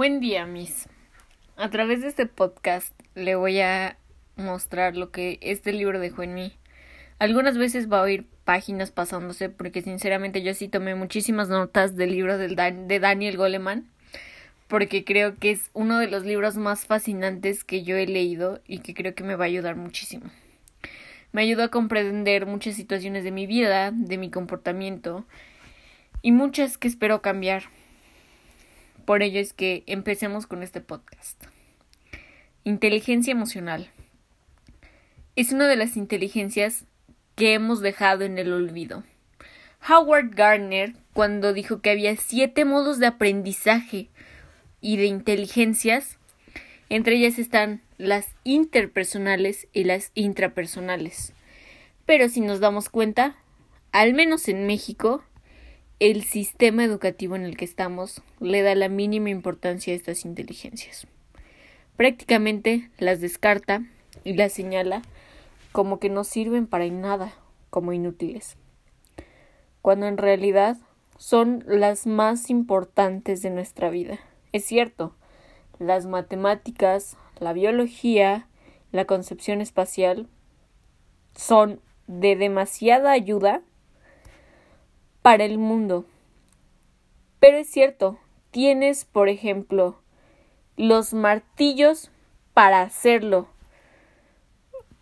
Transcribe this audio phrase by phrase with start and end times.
[0.00, 0.88] Buen día, Miss.
[1.58, 3.98] A través de este podcast le voy a
[4.34, 6.54] mostrar lo que este libro dejó en mí.
[7.18, 12.12] Algunas veces va a oír páginas pasándose porque sinceramente yo sí tomé muchísimas notas del
[12.12, 13.90] libro de Daniel Goleman
[14.68, 18.78] porque creo que es uno de los libros más fascinantes que yo he leído y
[18.78, 20.30] que creo que me va a ayudar muchísimo.
[21.32, 25.26] Me ayudó a comprender muchas situaciones de mi vida, de mi comportamiento
[26.22, 27.64] y muchas que espero cambiar
[29.04, 31.42] por ello es que empecemos con este podcast.
[32.64, 33.90] Inteligencia emocional.
[35.36, 36.84] Es una de las inteligencias
[37.34, 39.02] que hemos dejado en el olvido.
[39.88, 44.10] Howard Gardner, cuando dijo que había siete modos de aprendizaje
[44.80, 46.18] y de inteligencias,
[46.88, 51.32] entre ellas están las interpersonales y las intrapersonales.
[52.04, 53.36] Pero si nos damos cuenta,
[53.92, 55.24] al menos en México,
[56.00, 61.06] el sistema educativo en el que estamos le da la mínima importancia a estas inteligencias.
[61.96, 63.84] Prácticamente las descarta
[64.24, 65.02] y las señala
[65.72, 67.34] como que no sirven para nada,
[67.68, 68.56] como inútiles,
[69.82, 70.78] cuando en realidad
[71.18, 74.18] son las más importantes de nuestra vida.
[74.52, 75.14] Es cierto,
[75.78, 78.48] las matemáticas, la biología,
[78.90, 80.28] la concepción espacial
[81.36, 83.62] son de demasiada ayuda
[85.22, 86.04] para el mundo.
[87.38, 88.18] Pero es cierto,
[88.50, 90.00] tienes, por ejemplo,
[90.76, 92.10] los martillos
[92.54, 93.48] para hacerlo,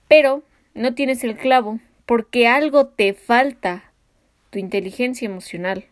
[0.09, 0.43] pero
[0.75, 3.93] no tienes el clavo porque algo te falta,
[4.51, 5.85] tu inteligencia emocional.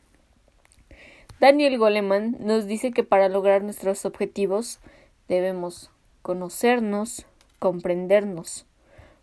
[1.41, 4.81] Daniel Goleman nos dice que para lograr nuestros objetivos
[5.29, 5.91] debemos
[6.23, 7.27] conocernos,
[7.59, 8.65] comprendernos,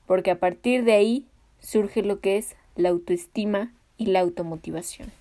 [0.05, 1.25] porque a partir de ahí
[1.59, 3.73] surge lo que es la autoestima
[4.03, 5.11] y la automotivación.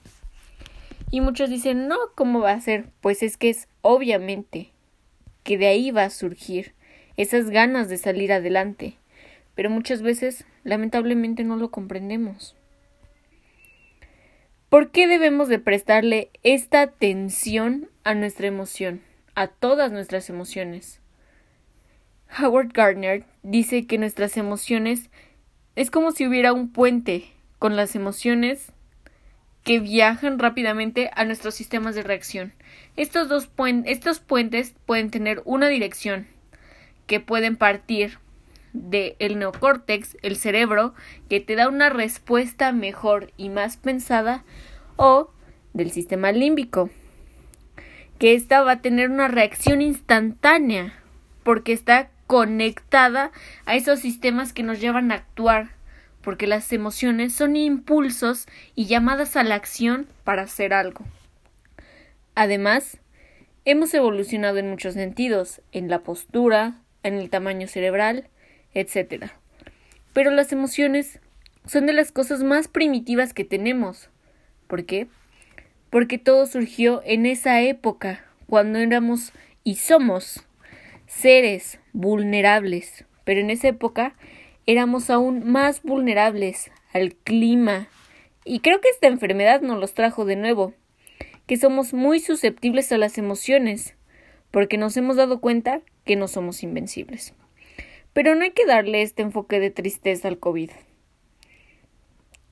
[1.10, 2.86] Y muchos dicen, no, ¿cómo va a ser?
[3.00, 4.70] Pues es que es obviamente
[5.44, 6.74] que de ahí va a surgir
[7.16, 8.96] esas ganas de salir adelante,
[9.54, 12.56] pero muchas veces lamentablemente no lo comprendemos.
[14.68, 19.02] ¿Por qué debemos de prestarle esta atención a nuestra emoción,
[19.34, 21.00] a todas nuestras emociones?
[22.40, 25.10] Howard Gardner dice que nuestras emociones
[25.76, 27.26] es como si hubiera un puente
[27.58, 28.72] con las emociones
[29.64, 32.52] que viajan rápidamente a nuestros sistemas de reacción.
[32.96, 33.48] Estos dos
[33.84, 36.26] estos puentes pueden tener una dirección
[37.06, 38.18] que pueden partir
[38.72, 40.94] del el neocórtex, el cerebro,
[41.28, 44.44] que te da una respuesta mejor y más pensada,
[44.96, 45.30] o
[45.74, 46.90] del sistema límbico,
[48.18, 50.94] que esta va a tener una reacción instantánea,
[51.42, 53.30] porque está conectada
[53.66, 55.70] a esos sistemas que nos llevan a actuar
[56.22, 61.04] porque las emociones son impulsos y llamadas a la acción para hacer algo.
[62.34, 62.98] Además,
[63.64, 68.28] hemos evolucionado en muchos sentidos, en la postura, en el tamaño cerebral,
[68.74, 69.26] etc.
[70.12, 71.18] Pero las emociones
[71.66, 74.08] son de las cosas más primitivas que tenemos.
[74.66, 75.08] ¿Por qué?
[75.90, 79.32] Porque todo surgió en esa época, cuando éramos
[79.64, 80.44] y somos
[81.06, 83.04] seres vulnerables.
[83.24, 84.14] Pero en esa época
[84.66, 87.88] éramos aún más vulnerables al clima.
[88.44, 90.74] Y creo que esta enfermedad nos los trajo de nuevo,
[91.46, 93.94] que somos muy susceptibles a las emociones,
[94.50, 97.34] porque nos hemos dado cuenta que no somos invencibles.
[98.12, 100.70] Pero no hay que darle este enfoque de tristeza al COVID.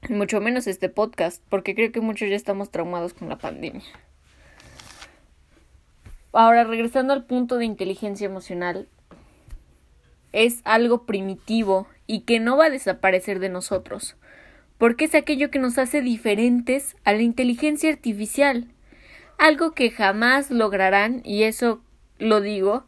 [0.08, 3.84] Mucho menos este podcast, porque creo que muchos ya estamos traumados con la pandemia.
[6.32, 8.88] Ahora, regresando al punto de inteligencia emocional,
[10.32, 14.16] es algo primitivo y que no va a desaparecer de nosotros,
[14.78, 18.66] porque es aquello que nos hace diferentes a la inteligencia artificial,
[19.38, 21.80] algo que jamás lograrán, y eso
[22.18, 22.84] lo digo,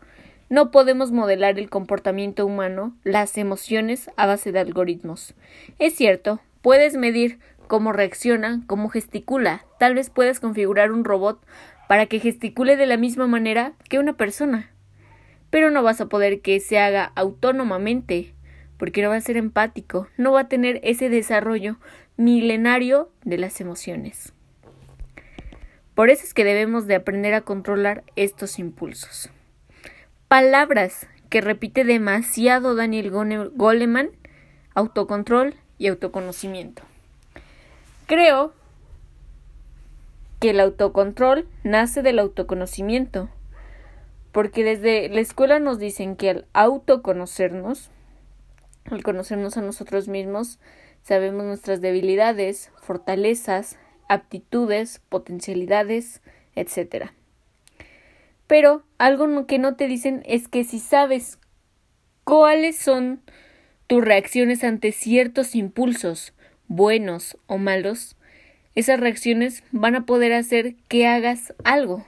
[0.49, 5.35] no podemos modelar el comportamiento humano, las emociones a base de algoritmos.
[5.79, 11.41] Es cierto, puedes medir cómo reacciona, cómo gesticula, tal vez puedes configurar un robot
[11.87, 14.73] para que gesticule de la misma manera que una persona,
[15.49, 18.32] pero no vas a poder que se haga autónomamente
[18.83, 21.77] porque no va a ser empático, no va a tener ese desarrollo
[22.17, 24.33] milenario de las emociones.
[25.95, 29.31] Por eso es que debemos de aprender a controlar estos impulsos.
[30.27, 34.11] Palabras que repite demasiado Daniel Goleman,
[34.75, 36.83] autocontrol y autoconocimiento.
[38.07, 38.53] Creo
[40.41, 43.29] que el autocontrol nace del autoconocimiento,
[44.33, 47.89] porque desde la escuela nos dicen que al autoconocernos
[48.85, 50.59] al conocernos a nosotros mismos,
[51.03, 56.23] sabemos nuestras debilidades, fortalezas, aptitudes, potencialidades,
[56.55, 57.11] etc.
[58.47, 61.39] Pero algo que no te dicen es que si sabes
[62.25, 63.23] cuáles son
[63.87, 66.35] tus reacciones ante ciertos impulsos,
[66.69, 68.17] buenos o malos,
[68.75, 72.07] esas reacciones van a poder hacer que hagas algo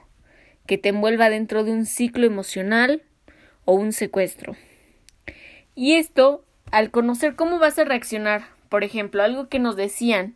[0.66, 3.02] que te envuelva dentro de un ciclo emocional
[3.64, 4.56] o un secuestro.
[5.74, 6.43] Y esto,
[6.74, 10.34] al conocer cómo vas a reaccionar, por ejemplo, algo que nos decían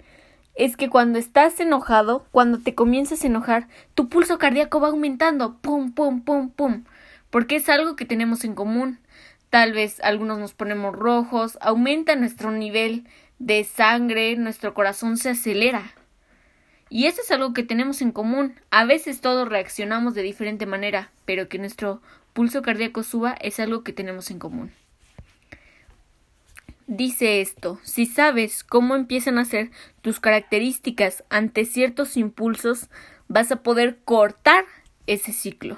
[0.55, 5.58] es que cuando estás enojado, cuando te comienzas a enojar, tu pulso cardíaco va aumentando,
[5.61, 6.85] pum, pum, pum, pum,
[7.31, 9.00] porque es algo que tenemos en común.
[9.50, 13.08] Tal vez algunos nos ponemos rojos, aumenta nuestro nivel
[13.40, 15.93] de sangre, nuestro corazón se acelera.
[16.88, 18.55] Y eso es algo que tenemos en común.
[18.70, 22.00] A veces todos reaccionamos de diferente manera, pero que nuestro
[22.32, 24.70] pulso cardíaco suba es algo que tenemos en común.
[26.88, 29.70] Dice esto, si sabes cómo empiezan a ser
[30.00, 32.88] tus características ante ciertos impulsos,
[33.29, 34.64] vas a poder cortar
[35.06, 35.76] ese ciclo.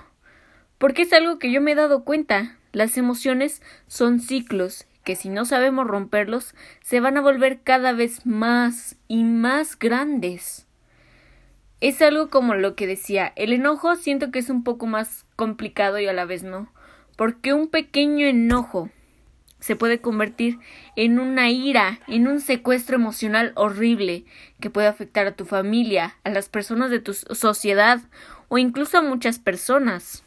[0.79, 2.57] Porque es algo que yo me he dado cuenta.
[2.71, 8.25] Las emociones son ciclos que si no sabemos romperlos, se van a volver cada vez
[8.25, 10.69] más y más grandes.
[11.81, 15.99] Es algo como lo que decía, el enojo siento que es un poco más complicado
[15.99, 16.73] y a la vez no,
[17.17, 18.91] porque un pequeño enojo
[19.61, 20.59] se puede convertir
[20.97, 24.25] en una ira, en un secuestro emocional horrible
[24.61, 28.01] que puede afectar a tu familia, a las personas de tu sociedad
[28.49, 30.25] o incluso a muchas personas.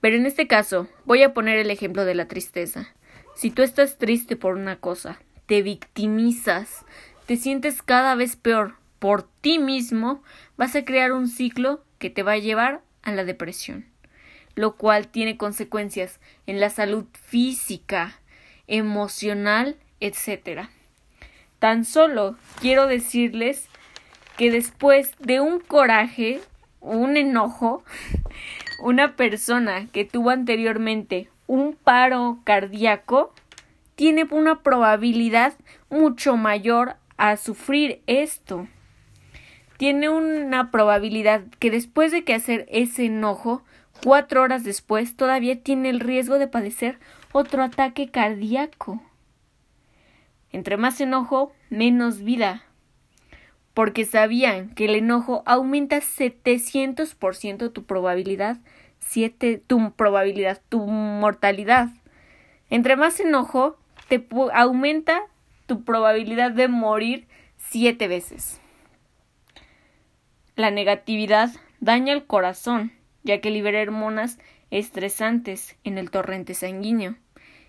[0.00, 2.88] Pero en este caso, voy a poner el ejemplo de la tristeza.
[3.34, 6.84] Si tú estás triste por una cosa, te victimizas,
[7.26, 10.22] te sientes cada vez peor, por ti mismo,
[10.56, 13.86] vas a crear un ciclo que te va a llevar a la depresión,
[14.58, 16.18] lo cual tiene consecuencias
[16.48, 18.18] en la salud física,
[18.66, 20.62] emocional, etc.
[21.60, 23.68] Tan solo quiero decirles
[24.36, 26.40] que después de un coraje,
[26.80, 27.84] un enojo,
[28.82, 33.32] una persona que tuvo anteriormente un paro cardíaco
[33.94, 35.54] tiene una probabilidad
[35.88, 38.66] mucho mayor a sufrir esto
[39.78, 43.62] tiene una probabilidad que después de que hacer ese enojo,
[44.04, 46.98] cuatro horas después, todavía tiene el riesgo de padecer
[47.32, 49.02] otro ataque cardíaco.
[50.50, 52.64] Entre más enojo, menos vida.
[53.74, 58.58] Porque sabían que el enojo aumenta 700% tu probabilidad,
[58.98, 61.88] siete, tu probabilidad, tu mortalidad.
[62.70, 63.78] Entre más enojo,
[64.08, 65.22] te aumenta
[65.66, 68.60] tu probabilidad de morir siete veces.
[70.56, 71.50] La negatividad
[71.80, 72.92] daña el corazón,
[73.28, 74.38] ya que libera hormonas
[74.70, 77.16] estresantes en el torrente sanguíneo.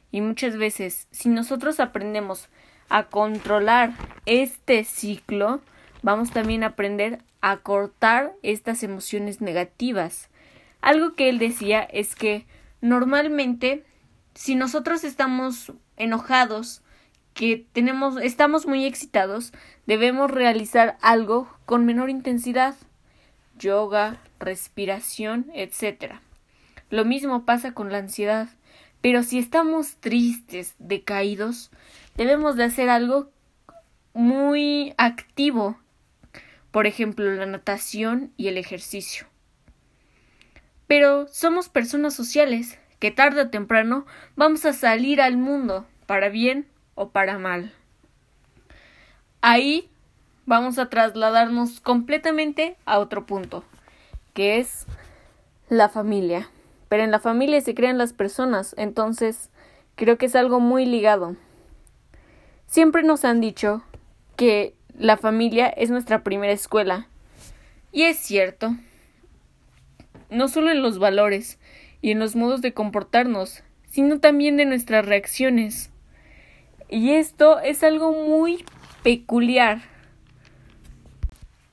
[0.09, 2.47] Y muchas veces, si nosotros aprendemos
[2.87, 3.91] a controlar
[4.25, 5.59] este ciclo,
[6.01, 10.29] vamos también a aprender a cortar estas emociones negativas.
[10.79, 12.45] Algo que él decía es que
[12.79, 13.83] normalmente
[14.33, 16.83] si nosotros estamos enojados,
[17.33, 19.51] que tenemos estamos muy excitados,
[19.85, 22.75] debemos realizar algo con menor intensidad,
[23.59, 26.15] yoga, respiración, etc.
[26.89, 28.49] Lo mismo pasa con la ansiedad,
[29.01, 31.69] pero si estamos tristes, decaídos,
[32.15, 33.29] debemos de hacer algo
[34.13, 35.77] muy activo,
[36.71, 39.27] por ejemplo, la natación y el ejercicio.
[40.87, 44.05] Pero somos personas sociales que tarde o temprano
[44.35, 47.73] vamos a salir al mundo, para bien o para mal.
[49.41, 49.89] Ahí
[50.49, 53.63] vamos a trasladarnos completamente a otro punto,
[54.33, 54.87] que es
[55.69, 56.49] la familia.
[56.89, 59.51] Pero en la familia se crean las personas, entonces
[59.95, 61.35] creo que es algo muy ligado.
[62.65, 63.83] Siempre nos han dicho
[64.37, 67.07] que la familia es nuestra primera escuela.
[67.91, 68.75] Y es cierto.
[70.31, 71.59] No solo en los valores
[72.01, 75.91] y en los modos de comportarnos, sino también de nuestras reacciones.
[76.89, 78.65] Y esto es algo muy
[79.03, 79.98] peculiar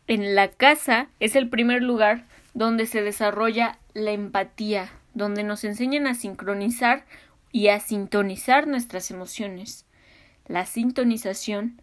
[0.06, 6.06] en la casa es el primer lugar donde se desarrolla la empatía, donde nos enseñan
[6.06, 7.04] a sincronizar
[7.52, 9.84] y a sintonizar nuestras emociones.
[10.46, 11.80] La sintonización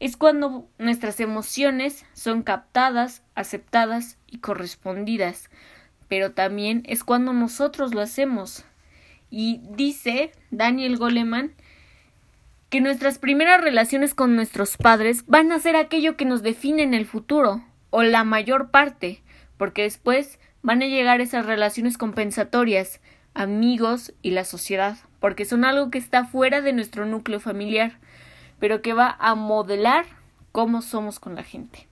[0.00, 5.50] es cuando nuestras emociones son captadas, aceptadas y correspondidas,
[6.08, 8.64] pero también es cuando nosotros lo hacemos.
[9.30, 11.54] Y dice Daniel Goleman
[12.74, 16.92] que nuestras primeras relaciones con nuestros padres van a ser aquello que nos define en
[16.92, 19.22] el futuro, o la mayor parte,
[19.56, 23.00] porque después van a llegar esas relaciones compensatorias,
[23.32, 28.00] amigos y la sociedad, porque son algo que está fuera de nuestro núcleo familiar,
[28.58, 30.06] pero que va a modelar
[30.50, 31.86] cómo somos con la gente.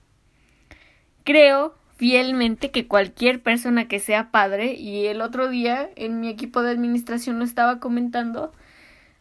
[1.23, 6.61] Creo fielmente que cualquier persona que sea padre, y el otro día en mi equipo
[6.61, 8.53] de administración lo estaba comentando,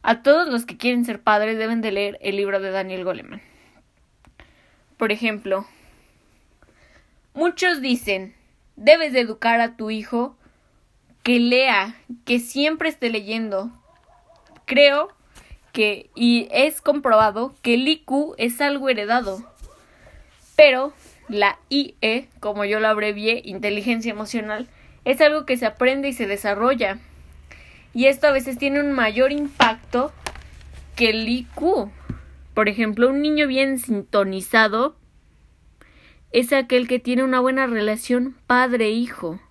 [0.04, 3.42] a todos los que quieren ser padres deben de leer el libro de Daniel Goleman.
[4.98, 5.66] Por ejemplo,
[7.34, 8.36] muchos dicen,
[8.76, 10.36] debes de educar a tu hijo
[11.24, 13.72] que lea, que siempre esté leyendo.
[14.66, 15.10] Creo
[15.72, 19.44] que, y es comprobado, que el IQ es algo heredado.
[20.56, 20.94] Pero
[21.28, 24.68] la IE, como yo lo abrevié, inteligencia emocional,
[25.06, 27.00] es algo que se aprende y se desarrolla.
[27.94, 30.12] Y esto a veces tiene un mayor impacto
[30.96, 31.90] que el IQ.
[32.54, 34.96] Por ejemplo, un niño bien sintonizado
[36.32, 39.42] es aquel que tiene una buena relación padre-hijo.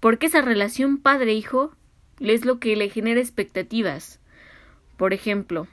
[0.00, 1.74] Porque esa relación padre-hijo
[2.20, 4.20] es lo que le genera expectativas.
[4.96, 5.66] Por ejemplo,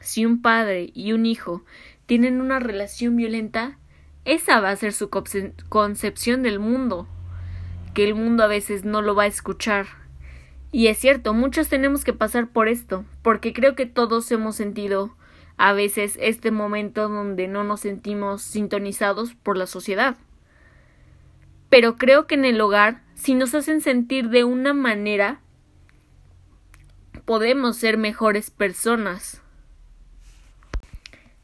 [0.00, 1.64] si un padre y un hijo
[2.06, 3.78] tienen una relación violenta,
[4.24, 7.08] esa va a ser su concepción del mundo,
[7.94, 9.86] que el mundo a veces no lo va a escuchar
[10.72, 15.16] y es cierto, muchos tenemos que pasar por esto, porque creo que todos hemos sentido
[15.56, 20.16] a veces este momento donde no nos sentimos sintonizados por la sociedad.
[21.68, 25.40] Pero creo que en el hogar, si nos hacen sentir de una manera,
[27.24, 29.42] podemos ser mejores personas.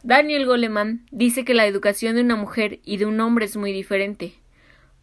[0.02, 3.72] Daniel Goleman dice que la educación de una mujer y de un hombre es muy
[3.72, 4.38] diferente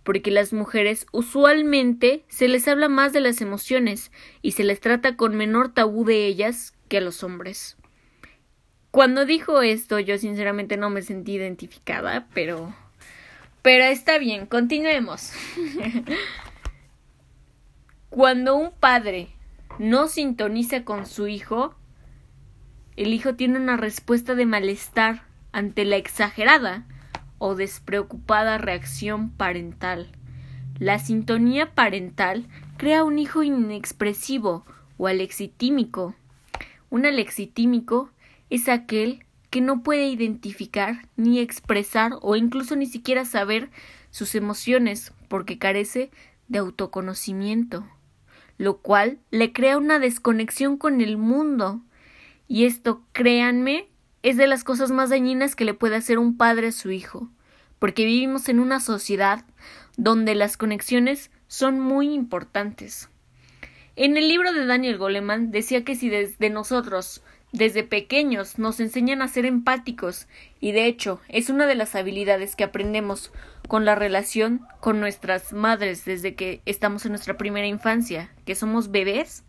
[0.03, 5.15] porque las mujeres usualmente se les habla más de las emociones y se les trata
[5.15, 7.77] con menor tabú de ellas que a los hombres.
[8.91, 12.75] Cuando dijo esto yo sinceramente no me sentí identificada, pero
[13.61, 15.31] pero está bien, continuemos.
[18.09, 19.29] Cuando un padre
[19.79, 21.73] no sintoniza con su hijo,
[22.97, 26.85] el hijo tiene una respuesta de malestar ante la exagerada
[27.45, 30.07] o despreocupada reacción parental.
[30.79, 32.47] La sintonía parental
[32.77, 36.15] crea un hijo inexpresivo o alexitímico.
[36.89, 38.09] Un alexitímico
[38.49, 43.69] es aquel que no puede identificar ni expresar o incluso ni siquiera saber
[44.09, 46.11] sus emociones porque carece
[46.47, 47.85] de autoconocimiento,
[48.57, 51.81] lo cual le crea una desconexión con el mundo.
[52.47, 53.89] Y esto, créanme,
[54.23, 57.29] es de las cosas más dañinas que le puede hacer un padre a su hijo,
[57.77, 59.45] porque vivimos en una sociedad
[59.97, 63.09] donde las conexiones son muy importantes.
[63.95, 69.21] En el libro de Daniel Goleman decía que si desde nosotros, desde pequeños, nos enseñan
[69.21, 70.27] a ser empáticos,
[70.59, 73.31] y de hecho es una de las habilidades que aprendemos
[73.67, 78.89] con la relación con nuestras madres desde que estamos en nuestra primera infancia, que somos
[78.89, 79.43] bebés,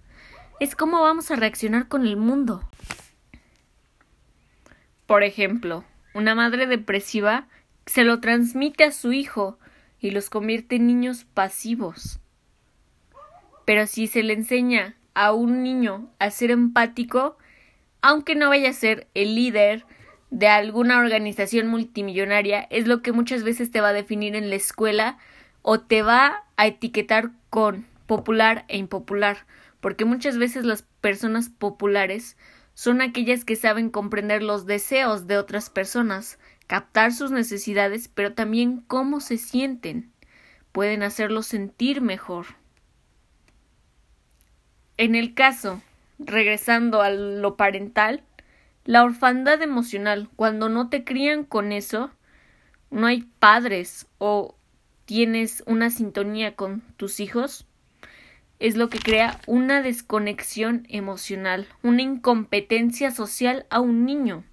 [0.61, 2.69] es cómo vamos a reaccionar con el mundo.
[5.07, 5.85] Por ejemplo,
[6.15, 7.47] una madre depresiva
[7.87, 9.59] se lo transmite a su hijo
[10.01, 12.21] y los convierte en niños pasivos.
[13.65, 17.37] Pero si se le enseña a un niño a ser empático,
[18.03, 19.85] aunque no vaya a ser el líder
[20.31, 24.57] de alguna organización multimillonaria, es lo que muchas veces te va a definir en la
[24.57, 25.19] escuela
[25.63, 29.47] o te va a etiquetar con popular e impopular,
[29.81, 32.37] porque muchas veces las personas populares
[32.75, 38.81] son aquellas que saben comprender los deseos de otras personas, captar sus necesidades, pero también
[38.87, 40.13] cómo se sienten.
[40.73, 42.47] Pueden hacerlos sentir mejor.
[44.97, 45.83] En el caso,
[46.19, 48.23] regresando a lo parental,
[48.85, 52.11] la orfandad emocional, cuando no te crían con eso,
[52.91, 54.57] no hay padres o
[55.05, 57.67] tienes una sintonía con tus hijos,
[58.61, 64.45] es lo que crea una desconexión emocional, una incompetencia social a un niño.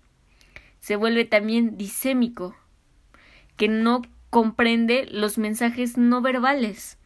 [0.80, 2.56] Se vuelve también disémico,
[3.58, 6.98] que no comprende los mensajes no verbales,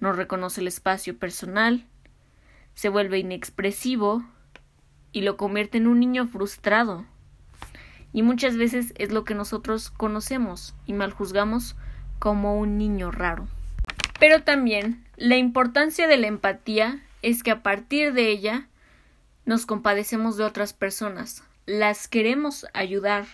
[0.00, 1.86] no reconoce el espacio personal,
[2.74, 4.24] se vuelve inexpresivo
[5.12, 7.04] y lo convierte en un niño frustrado.
[8.12, 11.76] Y muchas veces es lo que nosotros conocemos y mal juzgamos
[12.18, 13.46] como un niño raro.
[14.18, 18.68] Pero también la importancia de la empatía es que a partir de ella
[19.44, 23.26] nos compadecemos de otras personas, las queremos ayudar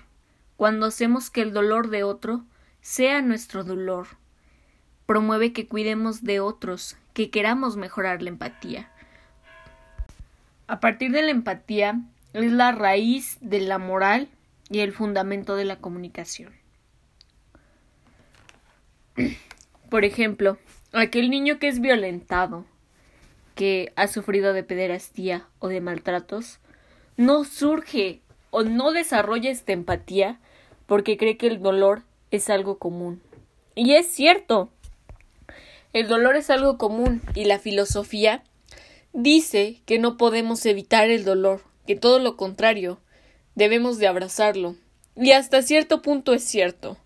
[0.57, 2.43] cuando hacemos que el dolor de otro
[2.81, 4.09] sea nuestro dolor.
[5.07, 8.91] Promueve que cuidemos de otros, que queramos mejorar la empatía.
[10.67, 12.01] A partir de la empatía
[12.33, 14.29] es la raíz de la moral
[14.71, 16.53] y el fundamento de la comunicación.
[19.89, 20.59] Por ejemplo,
[20.99, 22.65] aquel niño que es violentado,
[23.55, 26.59] que ha sufrido de pederastía o de maltratos,
[27.17, 30.39] no surge o no desarrolla esta empatía
[30.87, 33.23] porque cree que el dolor es algo común.
[33.75, 34.71] Y es cierto,
[35.93, 38.43] el dolor es algo común y la filosofía
[39.13, 43.01] dice que no podemos evitar el dolor, que todo lo contrario,
[43.55, 44.77] debemos de abrazarlo.
[45.17, 46.99] Y hasta cierto punto es cierto.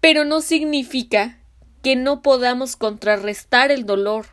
[0.00, 1.38] Pero no significa
[1.86, 4.26] que no podamos contrarrestar el dolor.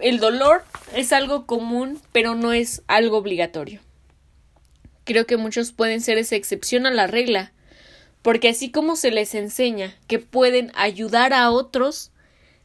[0.00, 0.64] El dolor
[0.94, 3.82] es algo común, pero no es algo obligatorio.
[5.04, 7.52] Creo que muchos pueden ser esa excepción a la regla,
[8.22, 12.12] porque así como se les enseña que pueden ayudar a otros,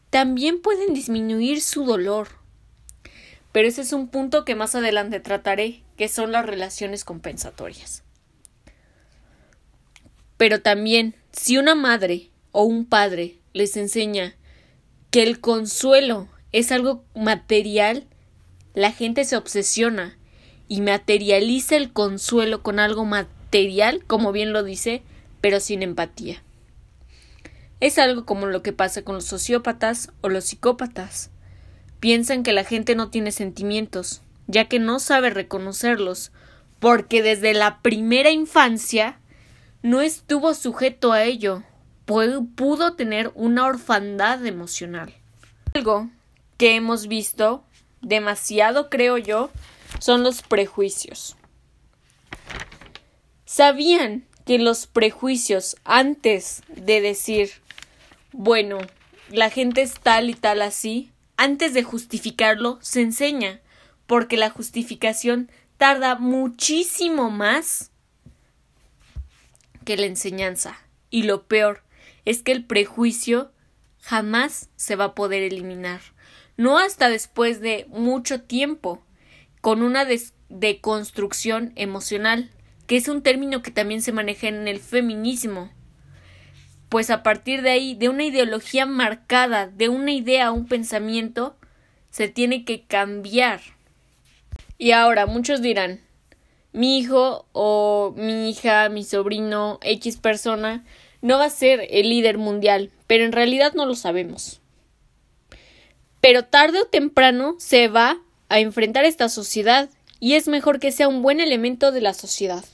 [0.10, 2.30] también pueden disminuir su dolor.
[3.52, 8.02] Pero ese es un punto que más adelante trataré, que son las relaciones compensatorias.
[10.38, 14.36] Pero también, si una madre o un padre les enseña
[15.12, 18.06] que el consuelo es algo material,
[18.74, 20.18] la gente se obsesiona
[20.68, 25.02] y materializa el consuelo con algo material, como bien lo dice,
[25.42, 26.44] pero sin empatía.
[27.80, 31.32] Es algo como lo que pasa con los sociópatas o los psicópatas.
[32.00, 36.32] Piensan que la gente no tiene sentimientos, ya que no sabe reconocerlos,
[36.80, 39.20] porque desde la primera infancia
[39.82, 41.64] no estuvo sujeto a ello,
[42.56, 45.14] pudo tener una orfandad emocional.
[45.76, 46.10] Algo
[46.58, 47.64] que hemos visto
[48.02, 49.52] demasiado, creo yo,
[50.00, 51.36] son los prejuicios.
[53.46, 57.52] ¿Sabían que los prejuicios antes de decir,
[58.32, 58.80] bueno,
[59.30, 63.62] la gente es tal y tal así, antes de justificarlo, se enseña,
[64.08, 67.92] porque la justificación tarda muchísimo más
[69.86, 70.80] que la enseñanza.
[71.12, 71.84] Y lo peor
[72.30, 73.52] es que el prejuicio
[74.02, 76.00] jamás se va a poder eliminar.
[76.58, 79.04] No hasta después de mucho tiempo,
[79.62, 80.06] con una
[80.48, 82.52] deconstrucción emocional
[82.86, 85.72] que es un término que también se maneja en el feminismo.
[86.88, 91.58] Pues a partir de ahí, de una ideología marcada, de una idea, un pensamiento,
[92.12, 93.60] se tiene que cambiar.
[94.78, 96.00] Y ahora muchos dirán,
[96.74, 100.86] mi hijo o mi hija, mi sobrino, X persona,
[101.22, 104.62] no va a ser el líder mundial, pero en realidad no lo sabemos.
[106.22, 108.18] Pero tarde o temprano se va
[108.50, 112.66] a enfrentar esta sociedad y es mejor que sea un buen elemento de la sociedad.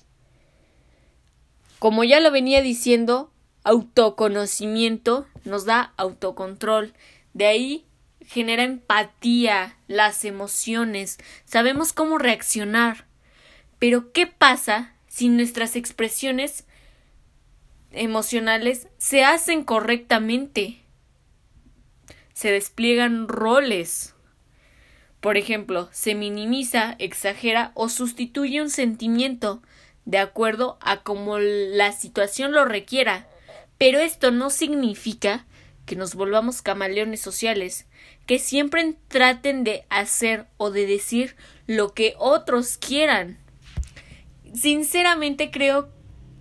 [1.80, 3.32] Como ya lo venía diciendo,
[3.64, 6.94] autoconocimiento nos da autocontrol.
[7.34, 7.86] De ahí
[8.26, 13.06] genera empatía, las emociones, sabemos cómo reaccionar.
[13.78, 16.66] Pero ¿qué pasa si nuestras expresiones
[17.96, 20.82] emocionales se hacen correctamente?
[22.34, 24.14] Se despliegan roles.
[25.22, 29.62] Por ejemplo, se minimiza, exagera o sustituye un sentimiento
[30.06, 33.28] de acuerdo a como la situación lo requiera.
[33.78, 35.46] Pero esto no significa
[35.86, 37.88] que nos volvamos camaleones sociales,
[38.26, 41.36] que siempre traten de hacer o de decir
[41.68, 43.38] lo que otros quieran.
[44.54, 45.90] Sinceramente creo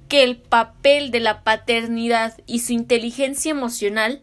[0.09, 4.23] que el papel de la paternidad y su inteligencia emocional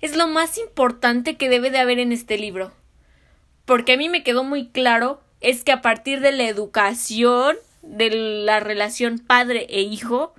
[0.00, 2.72] es lo más importante que debe de haber en este libro.
[3.64, 8.10] Porque a mí me quedó muy claro es que a partir de la educación de
[8.10, 10.34] la relación padre e hijo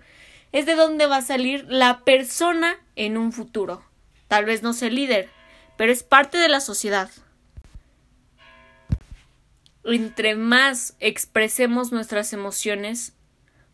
[0.52, 3.84] es de donde va a salir la persona en un futuro.
[4.28, 5.30] Tal vez no sea líder,
[5.78, 7.10] pero es parte de la sociedad.
[9.84, 13.14] Entre más expresemos nuestras emociones,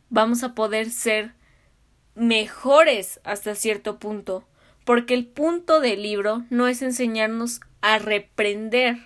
[0.10, 1.34] vamos a poder ser
[2.15, 4.48] mejores hasta cierto punto,
[4.86, 8.98] porque el punto del libro no es enseñarnos a reprender,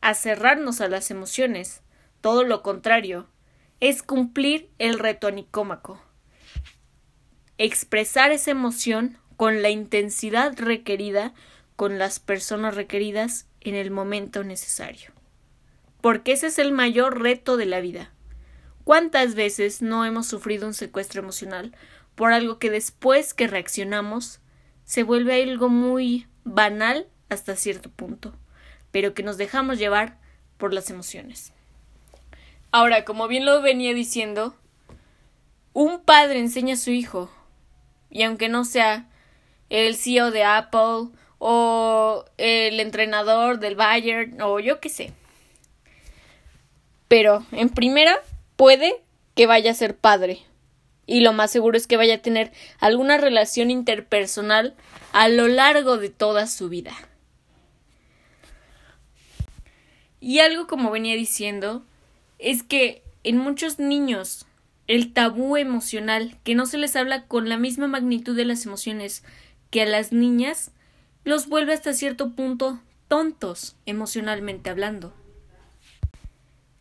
[0.00, 1.82] a cerrarnos a las emociones,
[2.20, 3.28] todo lo contrario,
[3.80, 6.00] es cumplir el reto anicómaco.
[7.58, 11.32] Expresar esa emoción con la intensidad requerida,
[11.76, 15.12] con las personas requeridas en el momento necesario.
[16.00, 18.12] Porque ese es el mayor reto de la vida.
[18.88, 21.76] ¿Cuántas veces no hemos sufrido un secuestro emocional
[22.14, 24.40] por algo que después que reaccionamos
[24.86, 28.34] se vuelve algo muy banal hasta cierto punto,
[28.90, 30.16] pero que nos dejamos llevar
[30.56, 31.52] por las emociones?
[32.72, 34.56] Ahora, como bien lo venía diciendo,
[35.74, 37.30] un padre enseña a su hijo,
[38.08, 39.10] y aunque no sea
[39.68, 45.12] el CEO de Apple o el entrenador del Bayern o yo qué sé.
[47.06, 48.18] Pero en primera
[48.58, 49.00] puede
[49.36, 50.40] que vaya a ser padre
[51.06, 54.74] y lo más seguro es que vaya a tener alguna relación interpersonal
[55.12, 56.92] a lo largo de toda su vida.
[60.20, 61.84] Y algo como venía diciendo,
[62.40, 64.44] es que en muchos niños
[64.88, 69.22] el tabú emocional, que no se les habla con la misma magnitud de las emociones
[69.70, 70.72] que a las niñas,
[71.22, 75.14] los vuelve hasta cierto punto tontos emocionalmente hablando.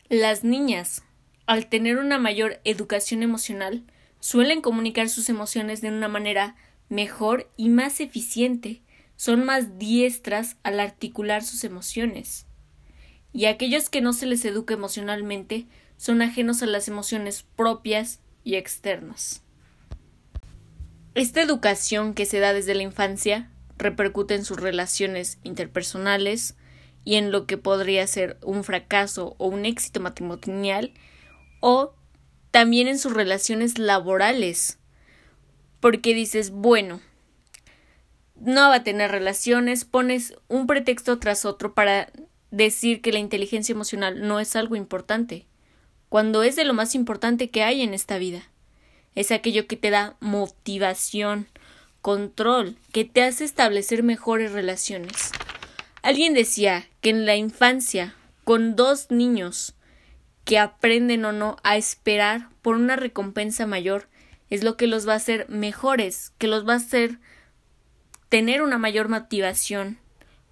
[0.09, 1.03] Las niñas,
[1.47, 3.83] al tener una mayor educación emocional,
[4.19, 6.55] suelen comunicar sus emociones de una manera
[6.89, 8.81] mejor y más eficiente,
[9.15, 12.45] son más diestras al articular sus emociones.
[13.33, 18.55] Y aquellos que no se les educa emocionalmente son ajenos a las emociones propias y
[18.55, 19.41] externas.
[21.15, 26.55] Esta educación que se da desde la infancia repercute en sus relaciones interpersonales
[27.05, 30.91] y en lo que podría ser un fracaso o un éxito matrimonial
[31.69, 31.93] o
[32.51, 34.80] también en sus relaciones laborales.
[35.82, 37.01] Porque dices, bueno,
[38.36, 42.10] no va a tener relaciones, pones un pretexto tras otro para
[42.51, 45.45] decir que la inteligencia emocional no es algo importante,
[46.08, 48.49] cuando es de lo más importante que hay en esta vida.
[49.13, 51.49] Es aquello que te da motivación,
[52.01, 55.32] control, que te hace establecer mejores relaciones.
[56.01, 59.73] Alguien decía que en la infancia, con dos niños
[60.47, 64.07] que aprenden o no a esperar por una recompensa mayor,
[64.49, 67.19] es lo que los va a hacer mejores, que los va a hacer
[68.29, 69.97] tener una mayor motivación,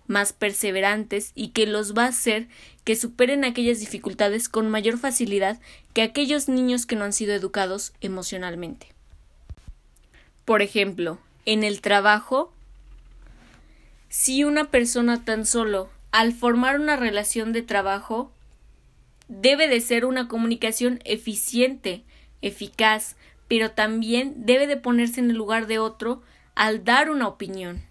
[0.05, 2.49] más perseverantes y que los va a hacer
[2.83, 5.61] que superen aquellas dificultades con mayor facilidad
[5.93, 8.93] que aquellos niños que no han sido educados emocionalmente.
[10.43, 12.51] Por ejemplo, en el trabajo,
[14.09, 18.34] si una persona tan solo al formar una relación de trabajo
[19.27, 22.03] debe de ser una comunicación eficiente,
[22.41, 23.15] eficaz,
[23.47, 26.21] pero también debe de ponerse en el lugar de otro
[26.55, 27.83] al dar una opinión.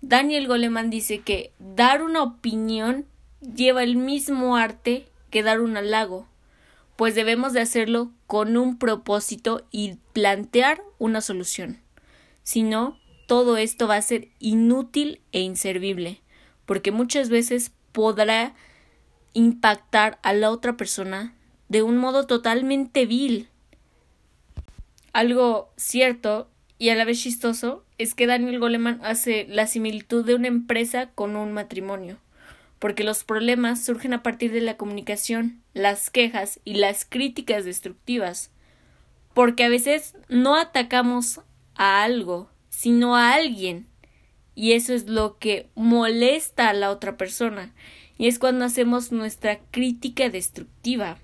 [0.00, 3.06] Daniel Goleman dice que dar una opinión
[3.40, 6.26] lleva el mismo arte que dar un halago,
[6.96, 11.78] pues debemos de hacerlo con un propósito y plantear una solución.
[12.42, 16.20] Si no, todo esto va a ser inútil e inservible,
[16.66, 18.54] porque muchas veces podrá
[19.34, 21.34] impactar a la otra persona
[21.68, 23.48] de un modo totalmente vil.
[25.12, 30.34] Algo cierto y a la vez chistoso es que Daniel Goleman hace la similitud de
[30.34, 32.18] una empresa con un matrimonio,
[32.78, 38.50] porque los problemas surgen a partir de la comunicación, las quejas y las críticas destructivas,
[39.32, 41.40] porque a veces no atacamos
[41.74, 43.86] a algo, sino a alguien,
[44.54, 47.72] y eso es lo que molesta a la otra persona,
[48.22, 51.18] y es cuando hacemos nuestra crítica destructiva.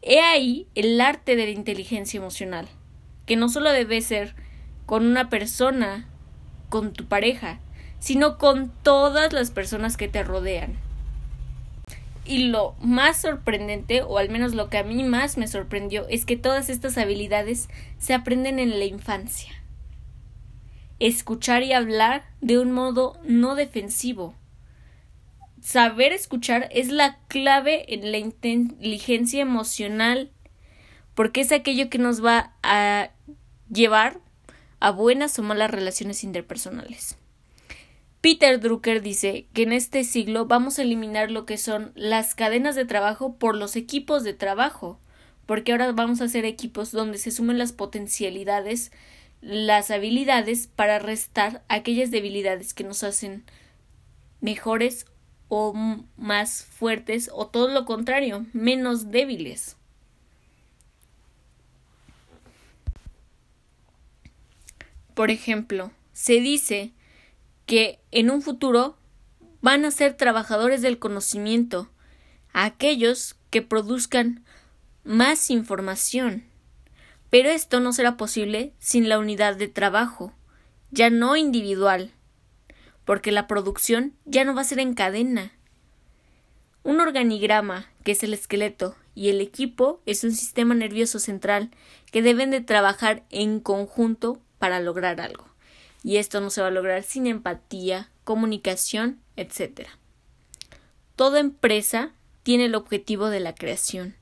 [0.00, 2.66] He ahí el arte de la inteligencia emocional
[3.26, 4.34] que no solo debe ser
[4.86, 6.08] con una persona,
[6.70, 7.60] con tu pareja,
[7.98, 10.72] sino con todas las personas que te rodean.
[12.24, 16.24] Y lo más sorprendente, o al menos lo que a mí más me sorprendió, es
[16.24, 17.68] que todas estas habilidades
[17.98, 19.52] se aprenden en la infancia.
[20.98, 24.34] Escuchar y hablar de un modo no defensivo.
[25.64, 30.30] Saber escuchar es la clave en la inteligencia emocional
[31.14, 33.12] porque es aquello que nos va a
[33.72, 34.20] llevar
[34.78, 37.16] a buenas o malas relaciones interpersonales.
[38.20, 42.74] Peter Drucker dice que en este siglo vamos a eliminar lo que son las cadenas
[42.74, 45.00] de trabajo por los equipos de trabajo,
[45.46, 48.92] porque ahora vamos a hacer equipos donde se sumen las potencialidades,
[49.40, 53.44] las habilidades para restar aquellas debilidades que nos hacen
[54.42, 55.06] mejores
[56.16, 59.76] más fuertes o todo lo contrario, menos débiles.
[65.14, 66.92] Por ejemplo, se dice
[67.66, 68.96] que en un futuro
[69.62, 71.88] van a ser trabajadores del conocimiento,
[72.52, 74.44] aquellos que produzcan
[75.04, 76.44] más información.
[77.30, 80.32] Pero esto no será posible sin la unidad de trabajo,
[80.90, 82.12] ya no individual,
[83.04, 85.52] porque la producción ya no va a ser en cadena.
[86.82, 91.70] Un organigrama, que es el esqueleto, y el equipo es un sistema nervioso central
[92.10, 95.46] que deben de trabajar en conjunto para lograr algo.
[96.02, 99.88] Y esto no se va a lograr sin empatía, comunicación, etc.
[101.16, 102.12] Toda empresa
[102.42, 104.14] tiene el objetivo de la creación.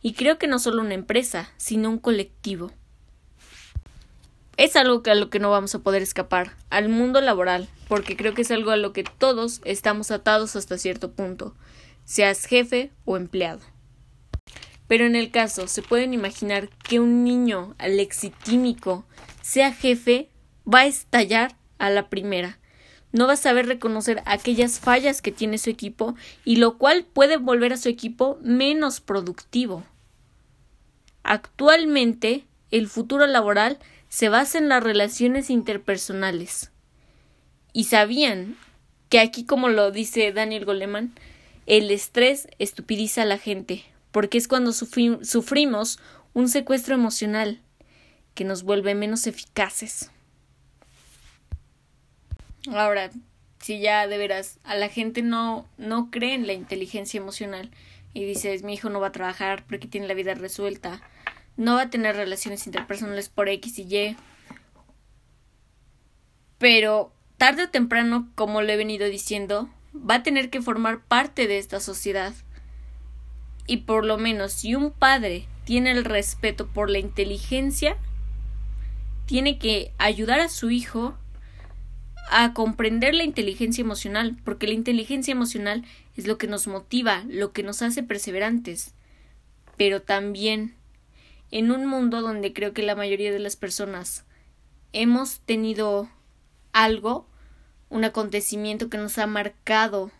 [0.00, 2.72] Y creo que no solo una empresa, sino un colectivo.
[4.58, 8.34] Es algo a lo que no vamos a poder escapar, al mundo laboral, porque creo
[8.34, 11.54] que es algo a lo que todos estamos atados hasta cierto punto,
[12.04, 13.60] seas jefe o empleado.
[14.88, 19.04] Pero en el caso, ¿se pueden imaginar que un niño alexitímico
[19.48, 20.28] sea jefe,
[20.66, 22.58] va a estallar a la primera.
[23.12, 27.38] No va a saber reconocer aquellas fallas que tiene su equipo y lo cual puede
[27.38, 29.84] volver a su equipo menos productivo.
[31.22, 36.70] Actualmente, el futuro laboral se basa en las relaciones interpersonales.
[37.72, 38.56] y sabían
[39.08, 41.12] que aquí, como lo dice Daniel Goleman,
[41.66, 45.98] el estrés estupidiza a la gente, porque es cuando sufrimos
[46.34, 47.60] un secuestro emocional
[48.34, 50.10] que nos vuelve menos eficaces.
[52.70, 53.10] Ahora,
[53.60, 57.70] si ya de veras a la gente no, no cree en la inteligencia emocional
[58.14, 61.00] y dices mi hijo no va a trabajar porque tiene la vida resuelta,
[61.58, 64.16] no va a tener relaciones interpersonales por X y Y,
[66.56, 71.46] pero tarde o temprano, como lo he venido diciendo, va a tener que formar parte
[71.46, 72.32] de esta sociedad.
[73.66, 77.96] Y por lo menos si un padre tiene el respeto por la inteligencia,
[79.26, 81.18] tiene que ayudar a su hijo
[82.30, 85.84] a comprender la inteligencia emocional, porque la inteligencia emocional
[86.16, 88.94] es lo que nos motiva, lo que nos hace perseverantes.
[89.76, 90.77] Pero también,
[91.50, 94.24] en un mundo donde creo que la mayoría de las personas
[94.92, 96.08] hemos tenido
[96.72, 97.26] algo,
[97.88, 100.10] un acontecimiento que nos ha marcado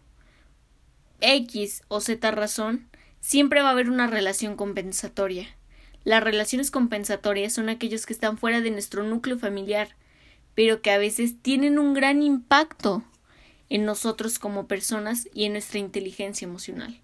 [1.20, 2.88] X o Z razón,
[3.20, 5.48] siempre va a haber una relación compensatoria.
[6.04, 9.96] Las relaciones compensatorias son aquellos que están fuera de nuestro núcleo familiar,
[10.54, 13.04] pero que a veces tienen un gran impacto
[13.68, 17.00] en nosotros como personas y en nuestra inteligencia emocional.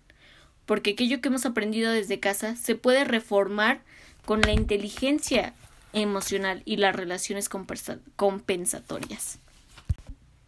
[0.65, 3.83] Porque aquello que hemos aprendido desde casa se puede reformar
[4.25, 5.55] con la inteligencia
[5.93, 9.39] emocional y las relaciones compensatorias.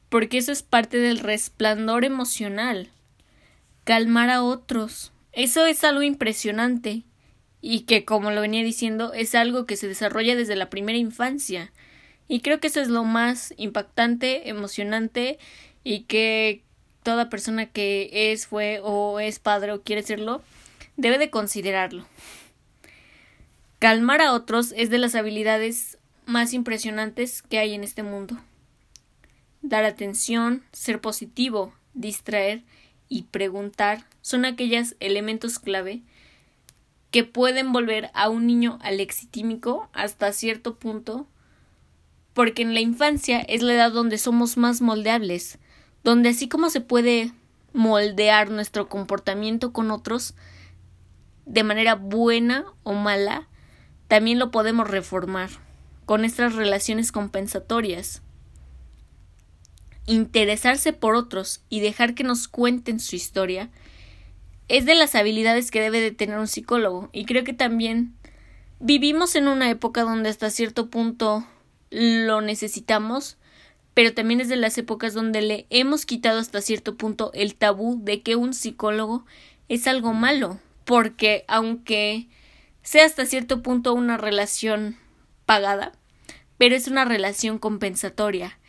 [0.09, 2.91] Porque eso es parte del resplandor emocional.
[3.85, 5.13] Calmar a otros.
[5.33, 7.03] Eso es algo impresionante
[7.61, 11.73] y que, como lo venía diciendo, es algo que se desarrolla desde la primera infancia.
[12.29, 15.39] Y creo que eso es lo más impactante, emocionante
[15.85, 16.63] y que
[17.03, 20.43] toda persona que es, fue o es padre o quiere serlo
[20.97, 22.07] debe de considerarlo.
[23.79, 28.39] Calmar a otros es de las habilidades más impresionantes que hay en este mundo.
[29.61, 32.63] Dar atención, ser positivo, distraer
[33.09, 36.03] y preguntar son aquellos elementos clave
[37.11, 41.27] que pueden volver a un niño alexitímico hasta cierto punto
[42.33, 45.59] porque en la infancia es la edad donde somos más moldeables,
[46.05, 47.33] donde así como se puede
[47.73, 50.35] moldear nuestro comportamiento con otros
[51.47, 53.49] de manera buena o mala,
[54.09, 55.51] también lo podemos reformar
[56.05, 58.23] con nuestras relaciones compensatorias.
[60.07, 63.71] Interesarse por otros y dejar que nos cuenten su historia
[64.69, 68.15] es de las habilidades que debe de tener un psicólogo y creo que también
[68.79, 71.47] vivimos en una época donde hasta cierto punto
[71.91, 73.37] lo necesitamos,
[73.95, 78.01] pero también es de las épocas donde le hemos quitado hasta cierto punto el tabú
[78.03, 79.25] de que un psicólogo
[79.69, 82.29] es algo malo, porque aunque
[82.87, 84.97] sea hasta cierto punto una relación
[85.45, 85.91] pagada,
[86.57, 88.61] pero es una relación compensatoria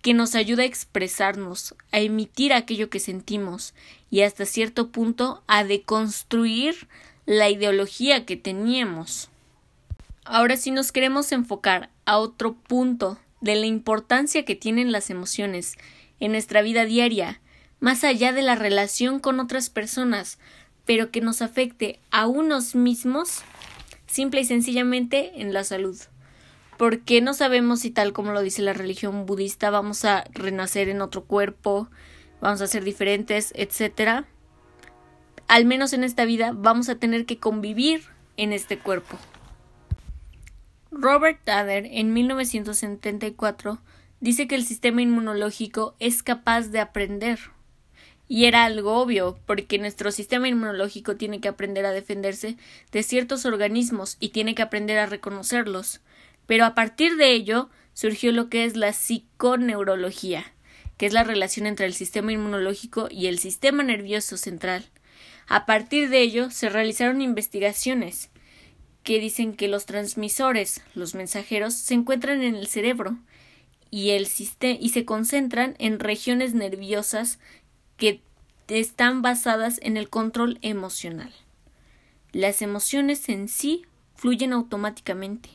[0.00, 3.74] que nos ayuda a expresarnos, a emitir aquello que sentimos
[4.10, 6.88] y hasta cierto punto a deconstruir
[7.26, 9.28] la ideología que teníamos.
[10.24, 15.76] Ahora si nos queremos enfocar a otro punto de la importancia que tienen las emociones
[16.18, 17.42] en nuestra vida diaria,
[17.80, 20.38] más allá de la relación con otras personas,
[20.86, 23.42] pero que nos afecte a unos mismos,
[24.06, 25.96] simple y sencillamente en la salud.
[26.76, 31.00] Porque no sabemos si tal como lo dice la religión budista vamos a renacer en
[31.00, 31.88] otro cuerpo,
[32.40, 34.26] vamos a ser diferentes, etcétera.
[35.48, 38.02] Al menos en esta vida vamos a tener que convivir
[38.36, 39.16] en este cuerpo.
[40.90, 43.80] Robert Tader, en 1974,
[44.20, 47.38] dice que el sistema inmunológico es capaz de aprender.
[48.28, 52.56] Y era algo obvio, porque nuestro sistema inmunológico tiene que aprender a defenderse
[52.90, 56.00] de ciertos organismos y tiene que aprender a reconocerlos.
[56.46, 60.52] Pero a partir de ello surgió lo que es la psiconeurología,
[60.96, 64.86] que es la relación entre el sistema inmunológico y el sistema nervioso central.
[65.46, 68.30] A partir de ello se realizaron investigaciones
[69.04, 73.16] que dicen que los transmisores, los mensajeros, se encuentran en el cerebro
[73.88, 74.28] y, el
[74.80, 77.38] y se concentran en regiones nerviosas
[77.96, 78.22] que
[78.68, 81.32] están basadas en el control emocional.
[82.32, 85.50] Las emociones en sí fluyen automáticamente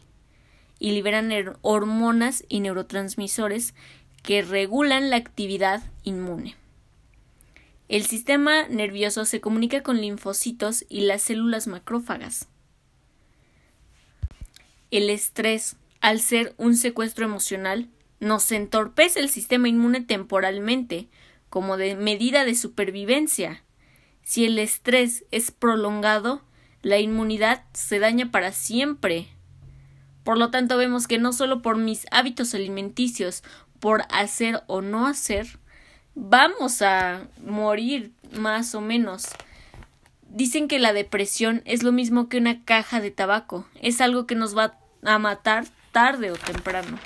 [0.80, 3.76] y liberan hormonas y neurotransmisores
[4.24, 6.56] que regulan la actividad inmune.
[7.88, 12.48] El sistema nervioso se comunica con linfocitos y las células macrófagas.
[14.92, 21.10] El estrés, al ser un secuestro emocional, nos entorpece el sistema inmune temporalmente,
[21.52, 23.62] como de medida de supervivencia.
[24.24, 26.42] Si el estrés es prolongado,
[26.82, 29.28] la inmunidad se daña para siempre.
[30.24, 33.44] Por lo tanto, vemos que no solo por mis hábitos alimenticios
[33.82, 35.60] por hacer o no hacer,
[36.16, 39.28] vamos a morir más o menos.
[40.30, 44.36] Dicen que la depresión es lo mismo que una caja de tabaco, es algo que
[44.36, 46.98] nos va a matar tarde o temprano.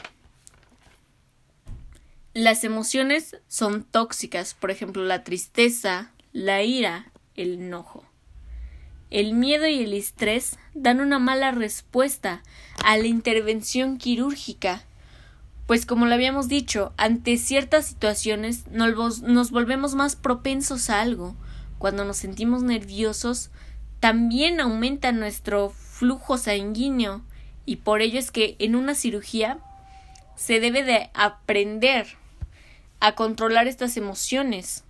[2.35, 8.03] Las emociones son tóxicas, por ejemplo la tristeza, la ira, el enojo.
[9.09, 12.43] El miedo y el estrés dan una mala respuesta
[12.83, 14.83] a la intervención quirúrgica,
[15.65, 21.37] pues como lo habíamos dicho, ante ciertas situaciones nos volvemos más propensos a algo.
[21.77, 23.49] Cuando nos sentimos nerviosos,
[24.01, 27.23] también aumenta nuestro flujo sanguíneo
[27.65, 29.59] y por ello es que en una cirugía
[30.35, 32.17] se debe de aprender
[32.99, 34.83] a controlar estas emociones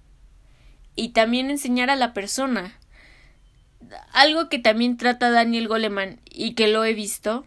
[0.95, 2.79] y también enseñar a la persona.
[4.13, 7.45] Algo que también trata Daniel Goleman y que lo he visto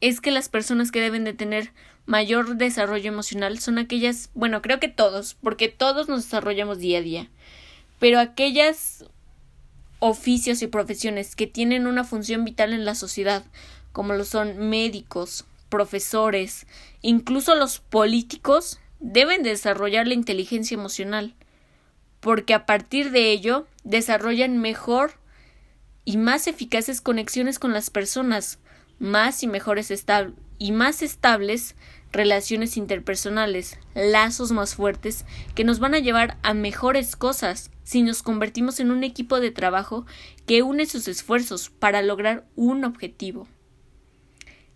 [0.00, 1.72] es que las personas que deben de tener
[2.06, 7.02] mayor desarrollo emocional son aquellas, bueno, creo que todos, porque todos nos desarrollamos día a
[7.02, 7.28] día,
[7.98, 9.04] pero aquellas
[10.00, 13.44] oficios y profesiones que tienen una función vital en la sociedad,
[13.92, 16.66] como lo son médicos, profesores,
[17.00, 21.34] incluso los políticos, deben desarrollar la inteligencia emocional,
[22.20, 25.12] porque a partir de ello desarrollan mejor
[26.06, 28.58] y más eficaces conexiones con las personas,
[28.98, 29.92] más y mejores
[30.58, 31.76] y más estables
[32.12, 38.22] relaciones interpersonales, lazos más fuertes que nos van a llevar a mejores cosas si nos
[38.22, 40.06] convertimos en un equipo de trabajo
[40.46, 43.48] que une sus esfuerzos para lograr un objetivo.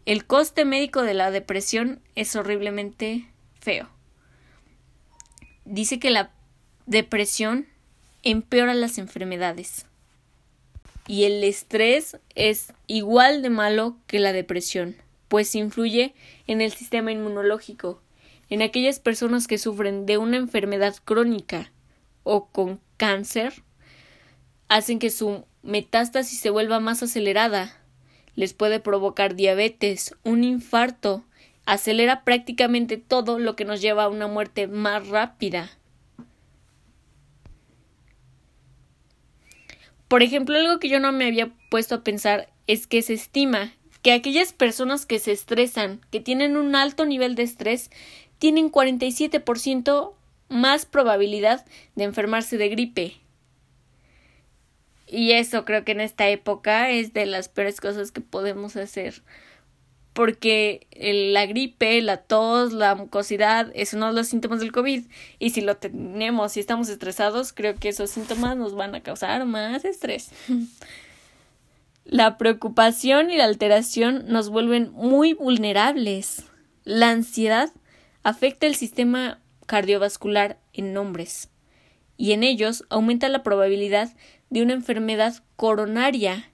[0.05, 3.98] El coste médico de la depresión es horriblemente feo.
[5.71, 6.31] Dice que la
[6.87, 7.67] depresión
[8.23, 9.85] empeora las enfermedades
[11.07, 14.97] y el estrés es igual de malo que la depresión,
[15.29, 16.15] pues influye
[16.47, 18.01] en el sistema inmunológico,
[18.49, 21.71] en aquellas personas que sufren de una enfermedad crónica
[22.23, 23.63] o con cáncer,
[24.69, 27.77] hacen que su metástasis se vuelva más acelerada,
[28.37, 31.27] les puede provocar diabetes, un infarto,
[31.69, 35.71] acelera prácticamente todo lo que nos lleva a una muerte más rápida.
[40.09, 43.75] Por ejemplo, algo que yo no me había puesto a pensar es que se estima
[44.01, 47.91] que aquellas personas que se estresan, que tienen un alto nivel de estrés,
[48.39, 50.15] tienen 47%
[50.49, 53.17] más probabilidad de enfermarse de gripe.
[55.07, 59.23] Y eso creo que en esta época es de las peores cosas que podemos hacer
[60.13, 60.87] porque
[61.31, 65.05] la gripe, la tos, la mucosidad es uno de los síntomas del COVID
[65.39, 69.45] y si lo tenemos y estamos estresados, creo que esos síntomas nos van a causar
[69.45, 70.31] más estrés.
[72.05, 76.43] La preocupación y la alteración nos vuelven muy vulnerables.
[76.83, 77.71] La ansiedad
[78.23, 81.51] afecta el sistema cardiovascular en hombres
[82.17, 84.11] y en ellos aumenta la probabilidad
[84.49, 86.51] de una enfermedad coronaria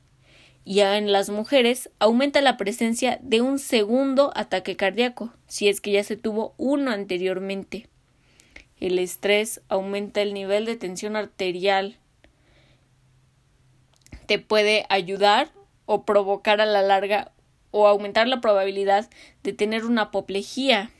[0.64, 5.92] y en las mujeres aumenta la presencia de un segundo ataque cardíaco, si es que
[5.92, 7.86] ya se tuvo uno anteriormente.
[8.80, 11.98] El estrés aumenta el nivel de tensión arterial.
[14.26, 15.50] Te puede ayudar
[15.84, 17.32] o provocar a la larga
[17.70, 19.10] o aumentar la probabilidad
[19.42, 20.90] de tener una apoplejía.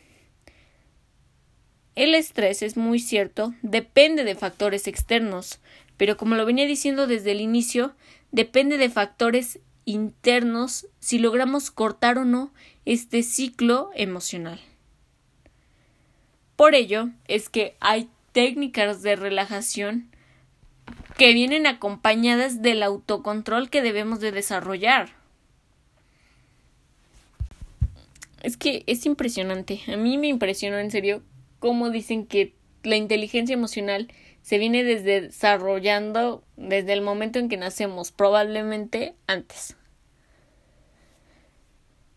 [1.94, 5.60] El estrés es muy cierto, depende de factores externos,
[5.96, 7.94] pero como lo venía diciendo desde el inicio,
[8.34, 12.52] depende de factores internos si logramos cortar o no
[12.84, 14.60] este ciclo emocional.
[16.56, 20.10] Por ello es que hay técnicas de relajación
[21.16, 25.10] que vienen acompañadas del autocontrol que debemos de desarrollar.
[28.42, 29.80] Es que es impresionante.
[29.86, 31.22] A mí me impresionó en serio
[31.60, 34.08] cómo dicen que la inteligencia emocional
[34.44, 39.74] se viene desarrollando desde el momento en que nacemos, probablemente antes.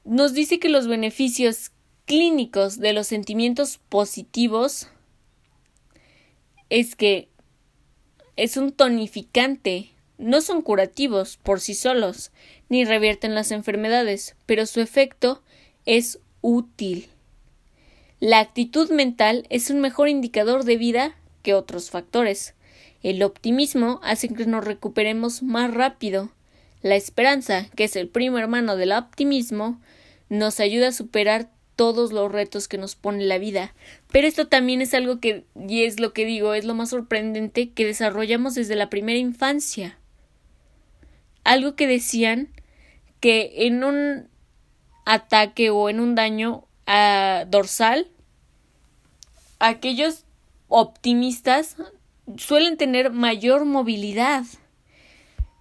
[0.03, 1.71] Nos dice que los beneficios
[2.03, 4.89] clínicos de los sentimientos positivos
[6.69, 7.29] es que
[8.35, 12.31] es un tonificante, no son curativos por sí solos,
[12.67, 15.43] ni revierten las enfermedades, pero su efecto
[15.85, 17.07] es útil.
[18.19, 21.15] La actitud mental es un mejor indicador de vida
[21.53, 22.55] otros factores.
[23.03, 26.31] El optimismo hace que nos recuperemos más rápido.
[26.81, 29.79] La esperanza, que es el primo hermano del optimismo,
[30.29, 33.73] nos ayuda a superar todos los retos que nos pone la vida.
[34.11, 37.69] Pero esto también es algo que, y es lo que digo, es lo más sorprendente
[37.69, 39.97] que desarrollamos desde la primera infancia.
[41.43, 42.49] Algo que decían
[43.19, 44.27] que en un
[45.05, 48.09] ataque o en un daño a dorsal
[49.59, 50.25] aquellos
[50.67, 51.77] optimistas
[52.37, 54.43] suelen tener mayor movilidad.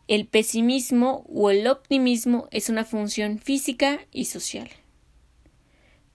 [0.08, 4.68] El pesimismo o el optimismo es una función física y social.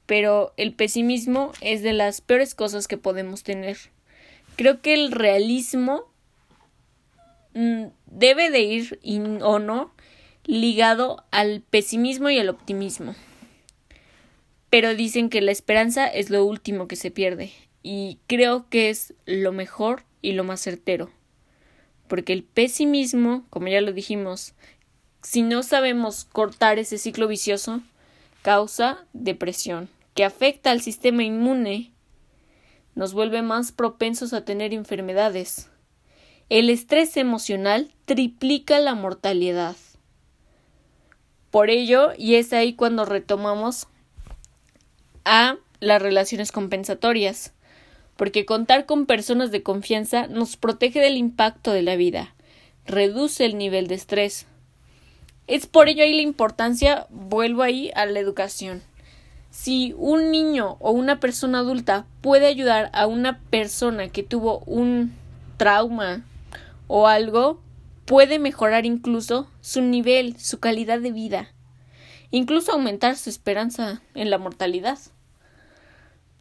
[0.05, 3.77] Pero el pesimismo es de las peores cosas que podemos tener.
[4.55, 6.03] Creo que el realismo
[7.53, 8.99] mm, debe de ir
[9.41, 9.91] o no
[10.45, 13.15] ligado al pesimismo y al optimismo.
[14.69, 17.51] Pero dicen que la esperanza es lo último que se pierde
[17.83, 21.09] y creo que es lo mejor y lo más certero.
[22.07, 24.53] Porque el pesimismo, como ya lo dijimos,
[25.21, 27.81] si no sabemos cortar ese ciclo vicioso,
[28.41, 31.91] causa depresión, que afecta al sistema inmune,
[32.95, 35.69] nos vuelve más propensos a tener enfermedades.
[36.49, 39.77] El estrés emocional triplica la mortalidad.
[41.49, 43.87] Por ello, y es ahí cuando retomamos
[45.23, 47.53] a las relaciones compensatorias
[48.21, 52.35] porque contar con personas de confianza nos protege del impacto de la vida,
[52.85, 54.45] reduce el nivel de estrés.
[55.47, 58.83] Es por ello ahí la importancia, vuelvo ahí a la educación.
[59.49, 65.13] Si un niño o una persona adulta puede ayudar a una persona que tuvo un
[65.57, 66.23] trauma
[66.85, 67.59] o algo,
[68.05, 71.47] puede mejorar incluso su nivel, su calidad de vida,
[72.29, 74.99] incluso aumentar su esperanza en la mortalidad.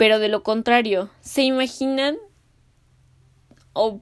[0.01, 2.16] Pero de lo contrario, ¿se imaginan?
[3.74, 4.01] O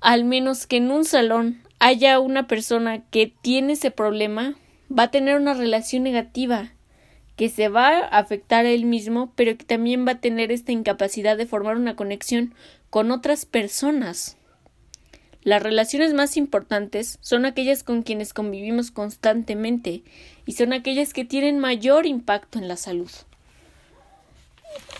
[0.00, 4.54] al menos que en un salón haya una persona que tiene ese problema,
[4.90, 6.72] va a tener una relación negativa,
[7.36, 10.72] que se va a afectar a él mismo, pero que también va a tener esta
[10.72, 12.54] incapacidad de formar una conexión
[12.88, 14.38] con otras personas.
[15.42, 20.02] Las relaciones más importantes son aquellas con quienes convivimos constantemente
[20.46, 23.10] y son aquellas que tienen mayor impacto en la salud.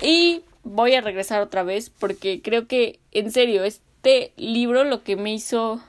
[0.00, 5.16] Y voy a regresar otra vez porque creo que, en serio, este libro lo que
[5.16, 5.80] me hizo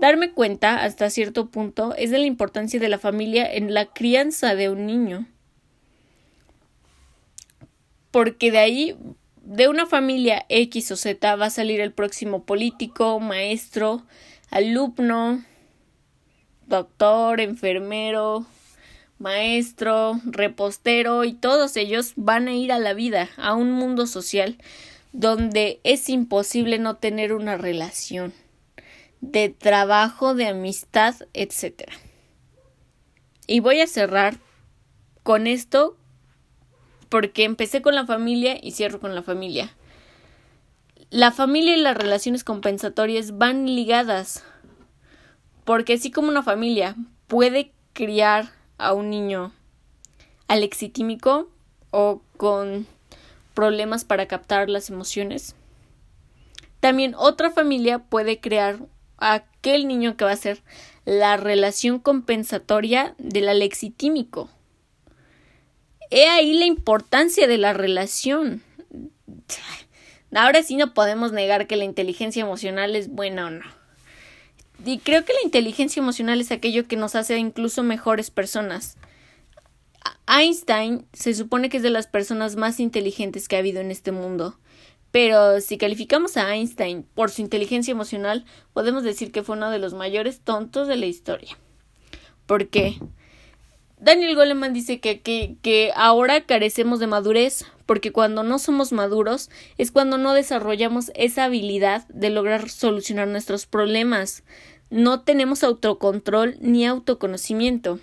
[0.00, 4.54] darme cuenta hasta cierto punto es de la importancia de la familia en la crianza
[4.54, 5.26] de un niño.
[8.10, 8.96] Porque de ahí,
[9.42, 14.02] de una familia X o Z, va a salir el próximo político, maestro,
[14.50, 15.44] alumno,
[16.66, 18.46] doctor, enfermero,
[19.20, 24.56] maestro, repostero y todos ellos van a ir a la vida, a un mundo social
[25.12, 28.32] donde es imposible no tener una relación
[29.20, 31.82] de trabajo, de amistad, etc.
[33.46, 34.38] Y voy a cerrar
[35.22, 35.96] con esto
[37.10, 39.74] porque empecé con la familia y cierro con la familia.
[41.10, 44.44] La familia y las relaciones compensatorias van ligadas
[45.64, 46.96] porque así como una familia
[47.26, 49.52] puede criar a un niño
[50.48, 51.48] alexitímico
[51.90, 52.86] o con
[53.54, 55.54] problemas para captar las emociones.
[56.80, 58.78] También otra familia puede crear
[59.18, 60.62] a aquel niño que va a ser
[61.04, 64.48] la relación compensatoria del alexitímico.
[66.10, 68.62] He ahí la importancia de la relación.
[70.34, 73.79] Ahora sí no podemos negar que la inteligencia emocional es buena o no.
[74.84, 78.96] Y creo que la inteligencia emocional es aquello que nos hace incluso mejores personas.
[80.26, 84.12] Einstein se supone que es de las personas más inteligentes que ha habido en este
[84.12, 84.58] mundo.
[85.10, 89.80] Pero si calificamos a Einstein por su inteligencia emocional, podemos decir que fue uno de
[89.80, 91.58] los mayores tontos de la historia.
[92.46, 92.98] ¿Por qué?
[94.00, 99.50] Daniel Goleman dice que, que, que ahora carecemos de madurez, porque cuando no somos maduros
[99.76, 104.42] es cuando no desarrollamos esa habilidad de lograr solucionar nuestros problemas.
[104.88, 108.00] No tenemos autocontrol ni autoconocimiento.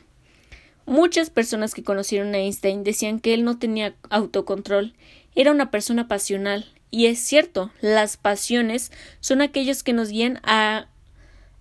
[0.86, 4.94] Muchas personas que conocieron a Einstein decían que él no tenía autocontrol,
[5.36, 6.72] era una persona pasional.
[6.92, 10.90] Y es cierto, las pasiones son aquellos que nos guían a,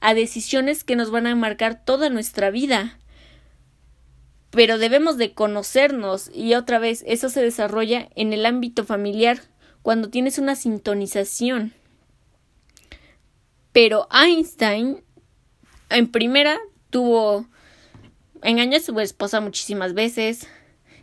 [0.00, 2.98] a decisiones que nos van a marcar toda nuestra vida
[4.56, 9.42] pero debemos de conocernos y otra vez eso se desarrolla en el ámbito familiar
[9.82, 11.74] cuando tienes una sintonización.
[13.72, 15.04] Pero Einstein
[15.90, 17.46] en primera tuvo
[18.42, 20.48] engañó a su esposa muchísimas veces,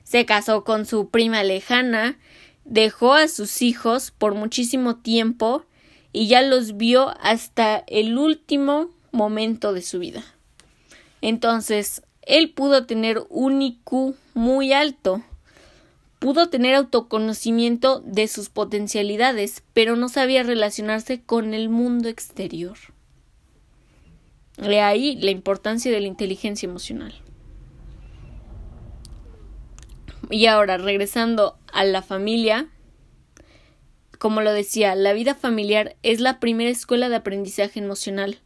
[0.04, 2.18] se casó con su prima lejana,
[2.66, 5.64] dejó a sus hijos por muchísimo tiempo
[6.12, 10.24] y ya los vio hasta el último momento de su vida.
[11.22, 15.22] Entonces, él pudo tener un IQ muy alto,
[16.20, 22.78] pudo tener autoconocimiento de sus potencialidades, pero no sabía relacionarse con el mundo exterior.
[24.58, 27.14] De ahí la importancia de la inteligencia emocional.
[30.30, 32.70] Y ahora, regresando a la familia,
[34.24, 38.40] Como lo decía, la vida familiar es la primera escuela de aprendizaje emocional,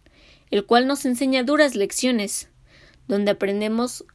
[0.50, 2.50] el cual nos enseña duras lecciones,
[3.08, 4.06] donde aprendemos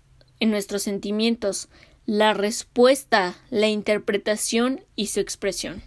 [0.41, 1.69] en nuestros sentimientos,
[2.07, 5.83] la respuesta, la interpretación y su expresión.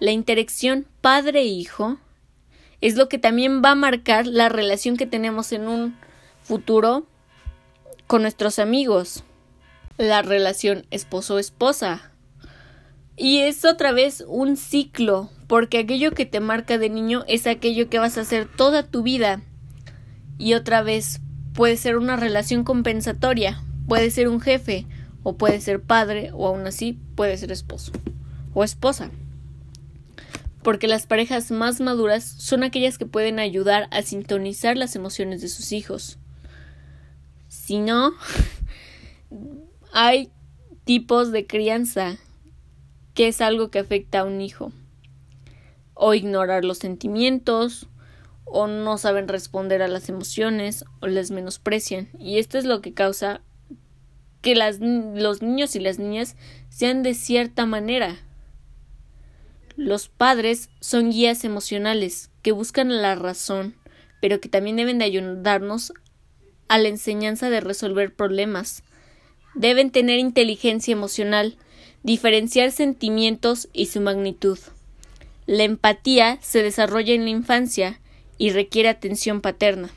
[0.00, 1.98] La interacción padre-hijo
[2.80, 5.96] es lo que también va a marcar la relación que tenemos en un
[6.42, 7.06] futuro
[8.06, 9.24] con nuestros amigos.
[9.96, 12.12] La relación esposo-esposa.
[13.16, 17.88] Y es otra vez un ciclo, porque aquello que te marca de niño es aquello
[17.88, 19.42] que vas a hacer toda tu vida.
[20.38, 21.20] Y otra vez
[21.58, 24.86] puede ser una relación compensatoria, puede ser un jefe,
[25.24, 27.90] o puede ser padre, o aún así puede ser esposo
[28.54, 29.10] o esposa
[30.62, 35.48] porque las parejas más maduras son aquellas que pueden ayudar a sintonizar las emociones de
[35.48, 36.18] sus hijos.
[37.48, 38.12] Si no,
[39.92, 40.30] hay
[40.84, 42.18] tipos de crianza
[43.14, 44.70] que es algo que afecta a un hijo.
[45.94, 47.88] O ignorar los sentimientos,
[48.50, 52.08] o no saben responder a las emociones, o les menosprecian.
[52.18, 53.40] Y esto es lo que causa
[54.40, 56.36] que las, los niños y las niñas
[56.68, 58.18] sean de cierta manera
[59.78, 63.76] los padres son guías emocionales que buscan la razón,
[64.20, 65.92] pero que también deben de ayudarnos
[66.66, 68.82] a la enseñanza de resolver problemas.
[69.54, 71.58] Deben tener inteligencia emocional,
[72.02, 74.58] diferenciar sentimientos y su magnitud.
[75.46, 78.00] La empatía se desarrolla en la infancia
[78.38, 79.90] y requiere atención paterna.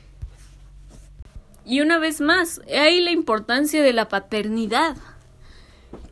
[1.64, 4.96] Y una vez más, hay la importancia de la paternidad.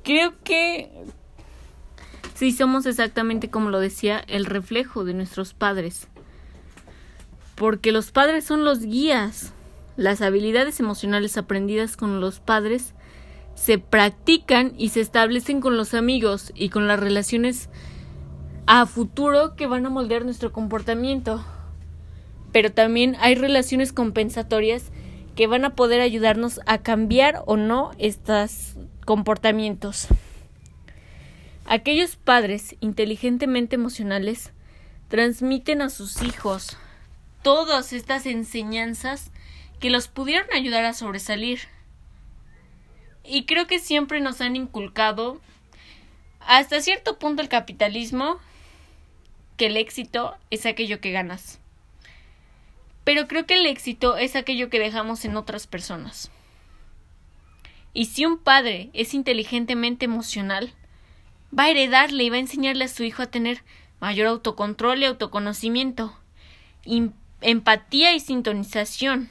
[0.02, 0.90] Creo que
[2.40, 6.08] Sí, somos exactamente como lo decía, el reflejo de nuestros padres.
[7.54, 9.52] Porque los padres son los guías.
[9.98, 12.94] Las habilidades emocionales aprendidas con los padres
[13.54, 17.68] se practican y se establecen con los amigos y con las relaciones
[18.64, 21.44] a futuro que van a moldear nuestro comportamiento.
[22.52, 24.90] Pero también hay relaciones compensatorias
[25.36, 28.74] que van a poder ayudarnos a cambiar o no estos
[29.04, 30.08] comportamientos.
[31.66, 34.52] Aquellos padres inteligentemente emocionales
[35.08, 36.76] transmiten a sus hijos
[37.42, 39.30] todas estas enseñanzas
[39.78, 41.60] que los pudieron ayudar a sobresalir.
[43.24, 45.40] Y creo que siempre nos han inculcado
[46.40, 48.38] hasta cierto punto el capitalismo
[49.56, 51.60] que el éxito es aquello que ganas.
[53.10, 56.30] Pero creo que el éxito es aquello que dejamos en otras personas.
[57.92, 60.72] Y si un padre es inteligentemente emocional,
[61.52, 63.64] va a heredarle y va a enseñarle a su hijo a tener
[63.98, 66.16] mayor autocontrol y autoconocimiento,
[67.40, 69.28] empatía y sintonización,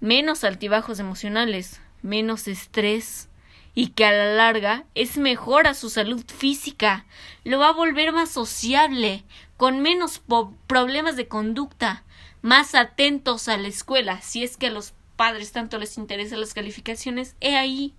[0.00, 3.28] menos altibajos emocionales, menos estrés,
[3.74, 7.04] y que a la larga es mejor a su salud física,
[7.44, 9.22] lo va a volver más sociable,
[9.58, 10.22] con menos
[10.66, 12.04] problemas de conducta,
[12.42, 16.54] más atentos a la escuela, si es que a los padres tanto les interesan las
[16.54, 17.94] calificaciones, he ahí,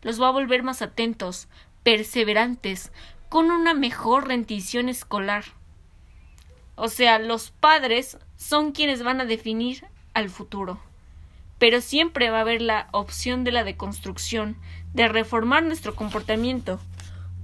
[0.00, 1.48] los va a volver más atentos,
[1.82, 2.92] perseverantes,
[3.28, 5.44] con una mejor rendición escolar.
[6.74, 9.84] O sea, los padres son quienes van a definir
[10.14, 10.80] al futuro.
[11.58, 14.56] Pero siempre va a haber la opción de la deconstrucción,
[14.94, 16.80] de reformar nuestro comportamiento,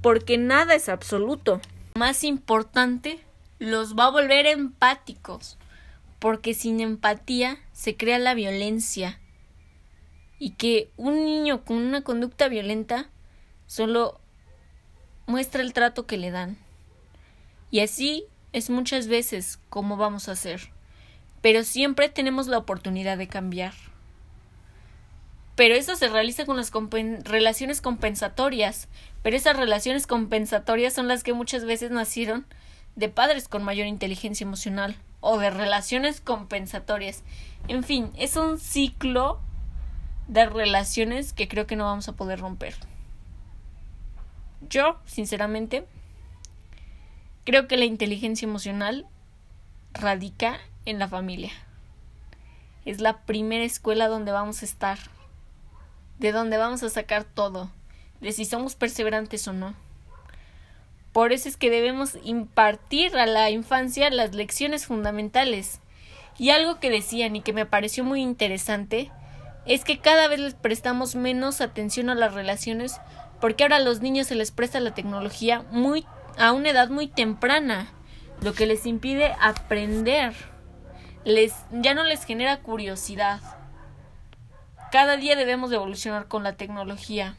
[0.00, 1.60] porque nada es absoluto.
[1.94, 3.20] Más importante,
[3.58, 5.57] los va a volver empáticos,
[6.18, 9.20] porque sin empatía se crea la violencia,
[10.38, 13.10] y que un niño con una conducta violenta
[13.66, 14.20] solo
[15.26, 16.58] muestra el trato que le dan.
[17.70, 20.70] Y así es muchas veces como vamos a hacer.
[21.42, 23.74] Pero siempre tenemos la oportunidad de cambiar.
[25.54, 26.70] Pero eso se realiza con las
[27.24, 28.88] relaciones compensatorias.
[29.22, 32.46] Pero esas relaciones compensatorias son las que muchas veces nacieron
[32.94, 37.22] de padres con mayor inteligencia emocional o de relaciones compensatorias.
[37.66, 39.40] En fin, es un ciclo
[40.28, 42.74] de relaciones que creo que no vamos a poder romper.
[44.68, 45.86] Yo, sinceramente,
[47.44, 49.06] creo que la inteligencia emocional
[49.92, 51.52] radica en la familia.
[52.84, 54.98] Es la primera escuela donde vamos a estar,
[56.18, 57.70] de donde vamos a sacar todo,
[58.20, 59.74] de si somos perseverantes o no.
[61.18, 65.80] Por eso es que debemos impartir a la infancia las lecciones fundamentales.
[66.38, 69.10] Y algo que decían y que me pareció muy interesante
[69.66, 73.00] es que cada vez les prestamos menos atención a las relaciones
[73.40, 76.06] porque ahora a los niños se les presta la tecnología muy
[76.38, 77.90] a una edad muy temprana,
[78.40, 80.34] lo que les impide aprender.
[81.24, 83.40] Les ya no les genera curiosidad.
[84.92, 87.36] Cada día debemos de evolucionar con la tecnología,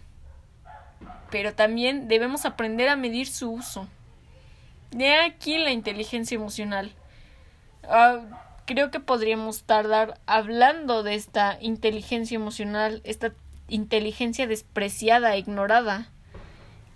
[1.32, 3.88] pero también debemos aprender a medir su uso.
[4.92, 6.92] De aquí la inteligencia emocional.
[7.84, 8.20] Ah,
[8.66, 13.34] creo que podríamos tardar hablando de esta inteligencia emocional, esta
[13.68, 16.10] inteligencia despreciada, ignorada,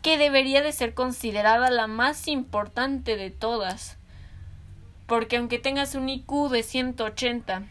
[0.02, 3.98] que debería de ser considerada la más importante de todas.
[5.08, 7.64] Porque aunque tengas un IQ de 180,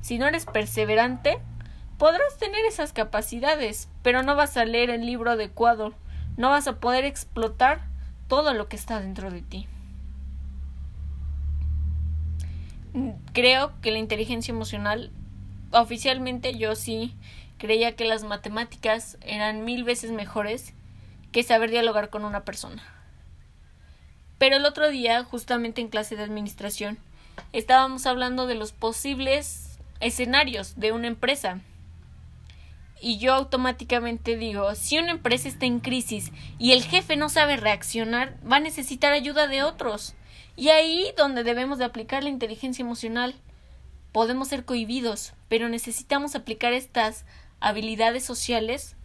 [0.00, 1.38] si no eres perseverante,
[1.98, 5.94] podrás tener esas capacidades, pero no vas a leer el libro adecuado,
[6.36, 7.80] no vas a poder explotar
[8.28, 9.66] todo lo que está dentro de ti.
[13.32, 15.10] Creo que la inteligencia emocional,
[15.72, 17.16] oficialmente yo sí
[17.56, 20.74] creía que las matemáticas eran mil veces mejores
[21.32, 22.82] que saber dialogar con una persona.
[24.36, 26.98] Pero el otro día, justamente en clase de administración,
[27.54, 31.60] estábamos hablando de los posibles escenarios de una empresa.
[33.04, 37.58] Y yo automáticamente digo, si una empresa está en crisis y el jefe no sabe
[37.58, 40.14] reaccionar, va a necesitar ayuda de otros.
[40.56, 43.34] Y ahí donde debemos de aplicar la inteligencia emocional.
[44.10, 47.26] Podemos ser cohibidos, pero necesitamos aplicar estas
[47.60, 48.96] habilidades sociales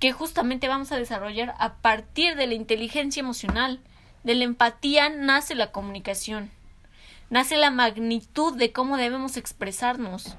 [0.00, 3.78] que justamente vamos a desarrollar a partir de la inteligencia emocional.
[4.24, 6.50] De la empatía nace la comunicación,
[7.30, 10.36] nace la magnitud de cómo debemos expresarnos.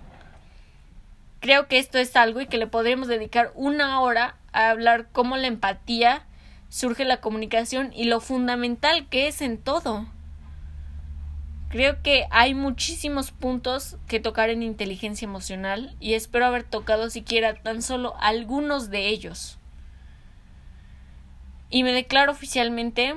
[1.44, 5.36] Creo que esto es algo y que le podremos dedicar una hora a hablar cómo
[5.36, 6.26] la empatía
[6.70, 10.06] surge la comunicación y lo fundamental que es en todo.
[11.68, 17.56] Creo que hay muchísimos puntos que tocar en inteligencia emocional y espero haber tocado siquiera
[17.56, 19.60] tan solo algunos de ellos.
[21.70, 23.16] Y me declaro oficialmente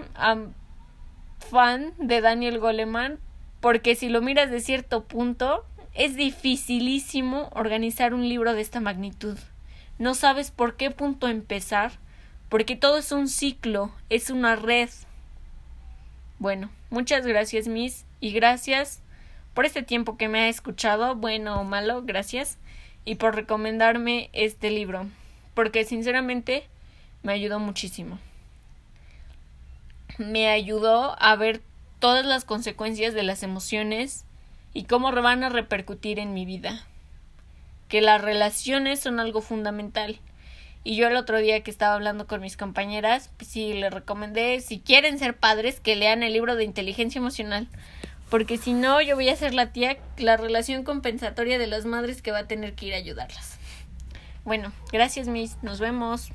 [1.39, 3.21] fan de Daniel Goleman
[3.61, 5.65] porque si lo miras de cierto punto
[5.97, 9.39] es dificilísimo organizar un libro de esta magnitud.
[9.99, 11.93] No sabes por qué punto empezar
[12.49, 14.91] porque todo es un ciclo, es una red.
[16.39, 19.01] Bueno, muchas gracias, Miss y gracias
[19.55, 22.59] por este tiempo que me ha escuchado, bueno o malo, gracias,
[23.07, 25.07] y por recomendarme este libro,
[25.55, 26.67] porque sinceramente
[27.23, 28.19] me ayudó muchísimo.
[30.19, 31.63] Me ayudó a ver
[32.01, 34.27] todas las consecuencias de las emociones
[34.77, 36.85] y cómo van a repercutir en mi vida.
[37.89, 40.21] Que las relaciones son algo fundamental.
[40.85, 44.61] Y yo el otro día que estaba hablando con mis compañeras, pues sí, les recomendé,
[44.61, 47.69] si quieren ser padres, que lean el libro de inteligencia emocional,
[48.29, 52.21] porque si no yo voy a ser la tía, la relación compensatoria de las madres
[52.21, 53.59] que va a tener que ir a ayudarlas.
[54.45, 56.33] Bueno, gracias Miss, nos vemos.